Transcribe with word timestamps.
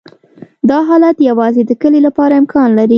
دا 0.69 0.77
حالت 0.89 1.17
یوازې 1.29 1.61
د 1.65 1.71
کلې 1.81 1.99
لپاره 2.07 2.33
امکان 2.41 2.69
لري 2.77 2.89